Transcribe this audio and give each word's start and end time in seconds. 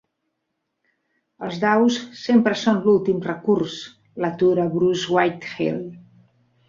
Els 1.47 1.59
daus 1.65 1.99
sempre 2.21 2.57
són 2.63 2.81
l'últim 2.85 3.21
recurs 3.29 3.77
—l'atura 4.25 4.67
Bruce 4.77 5.15
Whitehill—. 5.17 5.83